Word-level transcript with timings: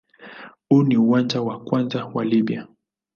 Huu 0.69 0.83
ni 0.83 0.97
uwanja 0.97 1.41
wa 1.41 1.59
kwanza 1.63 2.05
wa 2.05 2.25
Libya. 2.25 2.67